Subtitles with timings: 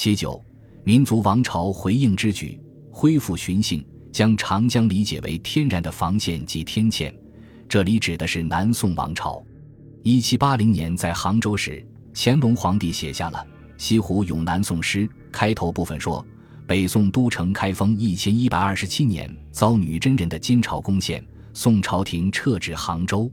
[0.00, 0.40] 其九，
[0.84, 2.56] 民族王朝回应之举，
[2.88, 7.12] 恢复巡幸，将长江理解为天然的防线及天堑。
[7.68, 9.44] 这里指的是南宋王朝。
[10.04, 11.84] 一七八零年在杭州时，
[12.14, 13.44] 乾隆皇帝写下了
[13.76, 15.00] 《西湖咏南宋诗》，
[15.32, 16.24] 开头部分说
[16.64, 23.28] ：“北宋都城开封一千一百二十七年，遭女真人的金朝攻陷，宋朝廷撤至杭州。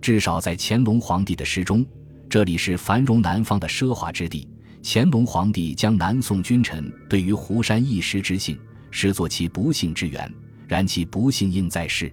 [0.00, 1.84] 至少在乾隆皇帝的诗中，
[2.30, 4.48] 这里是繁荣南方的奢华之地。”
[4.82, 8.58] 乾隆皇帝将南宋君臣对于湖山一时之幸
[8.90, 10.32] 视作其不幸之源，
[10.66, 12.12] 然其不幸应在世。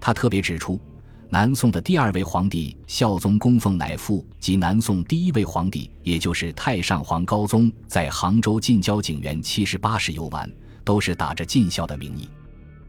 [0.00, 0.78] 他特别指出，
[1.30, 10.48] 南宋的第二位皇帝孝宗供奉乃父及南宋第一位皇帝，也就是太上皇高宗，在杭州近郊景园七十八世游玩，
[10.84, 12.28] 都是打着尽孝的名义。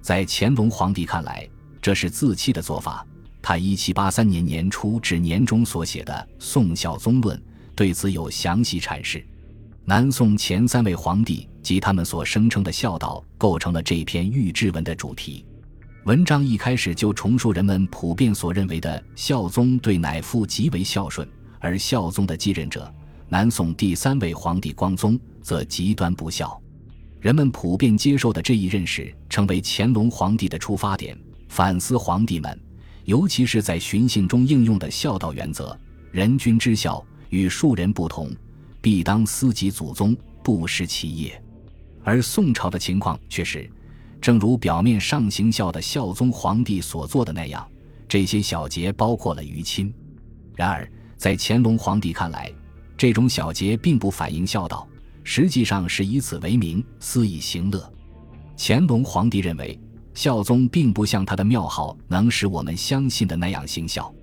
[0.02, 1.48] 在乾隆皇帝看来，
[1.82, 3.04] 这是自欺的做法。
[3.41, 7.38] 他一七八三年年初至年中所写的《宋孝宗论》。
[7.75, 9.23] 对此有详细阐释。
[9.84, 15.45] 南宋前三位皇帝及他们所声称的孝道，构成了这篇御制文的主题。
[16.05, 21.27] 文章一开始就重述人们普遍所认为的孝宗对乃父极为孝顺，
[21.59, 22.91] 而孝宗的继任者
[23.27, 26.60] 南宋第三位皇帝光宗则极端不孝。
[27.20, 31.17] 人们普遍接受的这一认识，成为乾隆皇帝的出发点，
[31.49, 32.60] 反思皇帝们，
[33.05, 35.76] 尤其是在巡幸中应用的孝道原则：
[36.12, 37.04] 人君之孝。
[37.29, 38.29] 与庶人不同，
[38.81, 41.41] 必当思及祖宗，不失其业。
[42.04, 43.70] 而宋朝的情况却是，
[44.21, 47.67] 正如表面上行孝的孝宗皇帝所做的那样，
[48.07, 49.93] 这些小节包括了于亲。
[50.55, 52.51] 然而，在乾隆皇帝看来，
[52.95, 54.87] 这种小节并不反映孝道，
[55.23, 57.91] 实际上是以此为名，肆意行乐。
[58.57, 59.79] 乾隆皇帝认为，
[60.13, 64.13] 孝宗并不像他的庙号能使我们相信的那样行孝。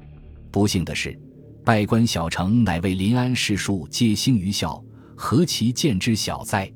[0.50, 1.19] 不幸的是。
[1.65, 4.83] 拜官小臣乃为临安士庶皆兴于孝，
[5.15, 6.69] 何其见之小哉？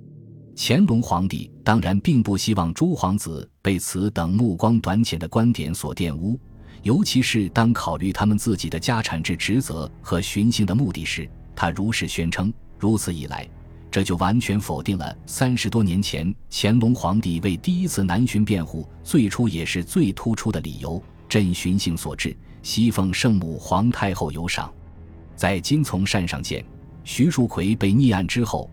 [0.57, 6.39] 乾隆皇帝当然并不希望诸皇子被此等目光短浅的观点所玷污，
[6.85, 12.53] 尤其是当考虑他们自己的家产制职责和巡幸的目的时，他如是宣称。
[12.79, 13.49] 如此一来，
[13.91, 22.37] 这就完全否定了三十多年前乾隆皇帝为第一次南巡辩护最初也是最突出的理由：朕巡幸所致。
[22.67, 24.69] 西奉圣母皇太后有赏，
[25.37, 26.65] 在金从山上见
[27.05, 28.69] 徐树奎被逆案之后，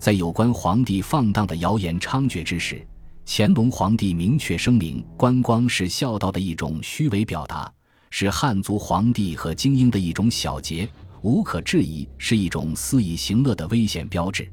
[0.00, 2.84] 在有关皇帝放荡的谣言猖獗之时，
[3.24, 7.72] 乾隆皇帝明确声明：观光是孝道的一种虚伪表达，
[8.10, 10.88] 是汉族皇帝和精英的一种小节，
[11.22, 14.50] 无可置疑是一种肆意行乐的危险标志。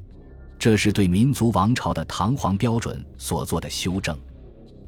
[0.59, 4.15] 这是对民族王朝的堂皇标准所做的修正。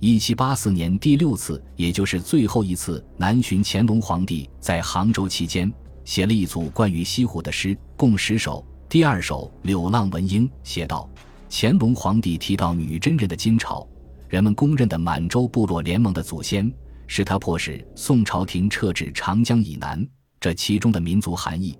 [0.07, 5.73] 一七八四年第六次，也就是最后一次南巡，乾隆皇帝在杭州期间，
[6.03, 8.63] 写了一组关于西湖的诗，共十首。
[8.87, 11.09] 第二首《柳浪闻莺》写道：
[11.49, 13.87] 乾隆皇帝提到女真人的金朝，
[14.29, 16.71] 人们公认的满洲部落联盟的祖先，
[17.07, 20.07] 是他迫使宋朝廷撤至长江以南。
[20.39, 21.75] 这其中的民族含义，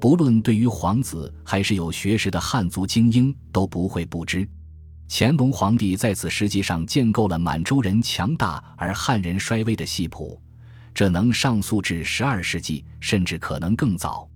[0.00, 4.48] 不论对于皇子还是有学识的汉族精英都不会不知。
[5.10, 10.40] 乾隆皇帝在此实际上建构了满洲人强大而汉人衰微的系谱，
[10.92, 14.28] 这能上溯至十二世纪，甚至可能更早。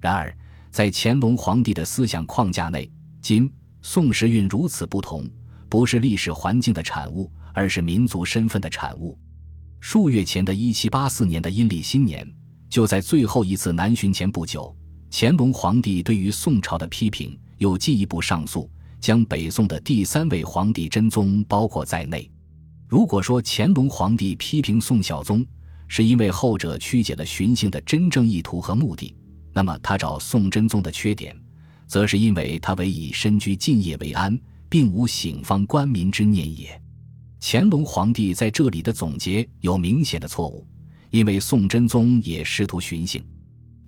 [0.00, 0.32] 然而，
[0.70, 2.88] 在乾隆皇帝的思想框架内，
[3.20, 3.52] 今
[3.82, 5.28] 宋时运如此不同，
[5.68, 9.18] 不是历史环境的产物，而是民族身份的产物。
[9.80, 12.24] 数月前的一七八四年的阴历新年，
[12.70, 14.74] 就在最后一次南巡前不久，
[15.10, 18.70] 乾隆皇帝对于宋朝的批评又进一步上诉。
[19.02, 22.30] 将北宋的第三位皇帝真宗包括在内。
[22.86, 25.44] 如果说乾隆皇帝批评宋孝宗
[25.88, 29.12] 是因为后者曲解了巡幸的真正意图和目的，
[29.52, 31.36] 那么他找宋真宗的缺点，
[31.88, 36.80] 则是因为他唯以身居晋业为安，并无醒方官民之念也。
[37.40, 40.64] 乾隆皇帝在这里的总结有明显的错误，
[41.10, 43.20] 因为宋真宗也试图巡幸，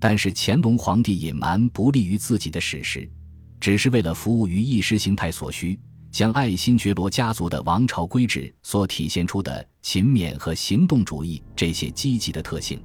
[0.01, 3.09] 但是乾隆皇帝隐瞒不利于自己的史实。
[3.65, 5.81] 只是为了服务于意识形态所需，
[6.11, 12.79] 将爱新觉罗家族的王朝规制所体现出的勤勉和行动主义这些积极的特性，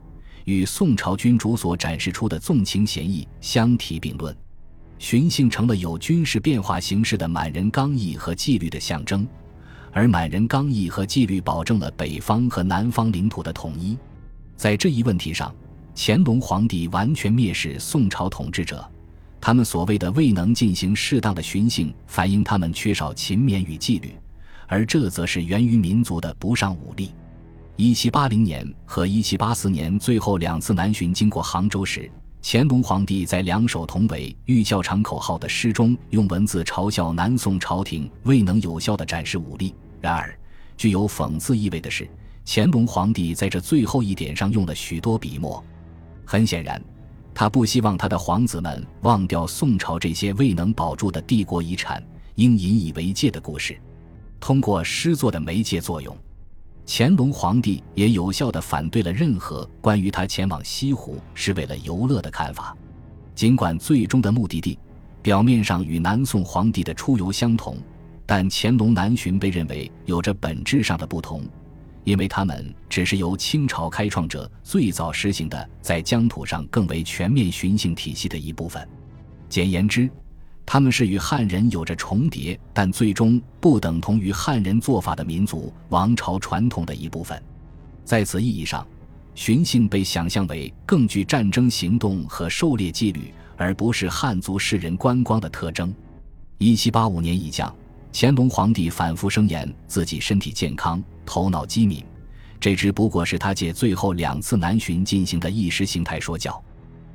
[0.45, 4.33] 与宋朝君主所展示出的纵情闲逸相提并论。
[4.99, 9.27] 巡幸成了有军事变化形式的满人刚毅和纪律的象征，
[9.91, 13.97] 而满人刚毅和纪律保证了北方和南方领土的统一。
[14.55, 15.53] 在这一问题上，
[15.93, 18.89] 乾隆皇帝完全蔑视宋朝统治者。
[19.41, 24.13] 他们所谓的未能进行适当的巡幸，反映他们缺少勤勉与纪律，
[24.67, 27.11] 而这则是源于民族的不上武力。
[27.75, 32.11] 一七八零年和一七八四年最后两次南巡经过杭州时，
[32.43, 39.73] 乾隆皇帝在两手同为御教场口号的诗中，用文字嘲笑南宋朝廷未能有效地展示武力。
[40.01, 40.37] 然而，
[40.75, 42.05] 具有讽刺意味的是，
[42.45, 45.63] 乾隆皇帝在这最后一点上用了许多笔墨。
[46.25, 46.81] 很显然，
[47.39, 52.03] 他不希望他的皇子们忘掉宋朝这些未能保住的帝国遗产，
[52.35, 53.79] 应引以为戒的故事。
[54.41, 56.13] 通过诗作的媒介作用。
[56.85, 62.75] 乾隆皇帝也有效地反对了任何关于他前往西湖是为了游乐的看法。
[63.33, 64.77] 尽管最终的目的地
[65.21, 67.77] 表面上与南宋皇帝的出游相同，
[68.25, 71.45] 但乾隆南巡被认为有着本质上的不同，
[72.03, 78.87] 因为他们只是由清朝开创者最早实行的在疆土上更为全面巡幸体系的一部分。
[79.47, 80.09] 简言之。
[80.71, 87.41] 他们是与汉人有着重叠，但最终不等同于汉人做法的民族王朝传统的一部分。
[88.05, 88.85] 在此意义上，
[89.33, 95.91] 巡幸被想象为更具战争行动和狩猎纪律，而不是汉族士人观光的特征。
[96.59, 97.75] 一七八五年以降，
[98.11, 102.03] 乾隆皇帝反复声言自己身体健康，头脑机敏，
[102.59, 106.61] 这只不过是他借最后两次南巡进行的意识形态说教。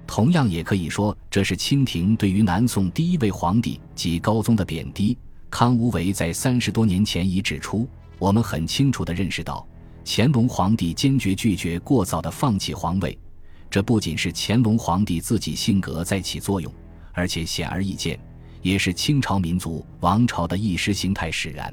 [0.07, 5.17] 同样也可以说，这是清廷对于南宋第一位皇帝及高宗的贬低。
[5.51, 7.89] 康无为在三十多年前已指出，
[8.19, 9.67] 我们很清楚地认识到，
[10.05, 13.17] 乾隆皇帝坚决拒绝过早的放弃皇位，
[13.71, 16.73] 这不仅是乾隆皇帝自己性格在起作用，
[17.13, 18.19] 而且显而易见，
[18.65, 21.73] 也是清朝民族王朝的意识形态使然。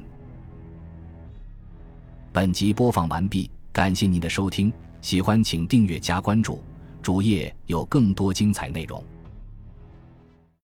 [2.34, 6.62] 本集播放完毕，感谢您的收听，喜欢请订阅加关注。
[7.02, 9.02] 主页有更多精彩内容。